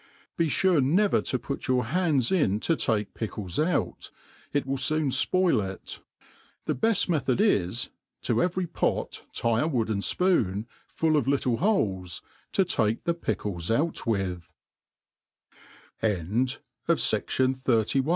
Be 0.35 0.49
Ture 0.49 0.81
ne 0.81 1.05
ver 1.05 1.21
to 1.21 1.37
put 1.37 1.67
your 1.67 1.85
hands 1.85 2.31
in 2.31 2.59
to 2.61 2.75
take 2.75 3.13
pickles 3.13 3.59
out, 3.59 4.09
it 4.51 4.65
will 4.65 4.75
foon 4.77 5.11
fpojl 5.11 5.61
jt. 5.77 5.99
The 6.65 6.73
beft 6.73 7.07
method 7.07 7.39
is, 7.39 7.91
to 8.23 8.41
every 8.41 8.65
pot 8.65 9.23
tie 9.31 9.59
a 9.59 9.67
wooden. 9.67 9.99
fpoon, 9.99 10.65
full 10.87 11.15
of 11.15 11.27
litUe 11.27 11.59
holcs^ 11.59 12.21
to 12.53 12.65
take 12.65 13.03
the 13.03 13.13
pickles 13.13 13.69
out 13.69 14.07
with* 14.07 14.51
T4 16.01 16.01
CHAP. 16.01 16.09
i8o 16.09 17.63
THE 17.63 17.77
ART 17.85 17.93
OF 17.95 18.05